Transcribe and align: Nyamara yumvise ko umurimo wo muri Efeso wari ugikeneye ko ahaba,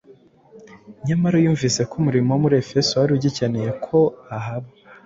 Nyamara 1.07 1.37
yumvise 1.43 1.81
ko 1.89 1.93
umurimo 1.99 2.29
wo 2.31 2.39
muri 2.43 2.55
Efeso 2.63 2.91
wari 2.95 3.11
ugikeneye 3.13 3.69
ko 3.85 3.99
ahaba, 4.37 4.69